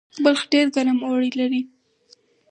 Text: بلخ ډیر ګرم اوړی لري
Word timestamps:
بلخ 0.23 0.41
ډیر 0.51 0.67
ګرم 0.75 0.99
اوړی 1.07 1.31
لري 1.39 1.61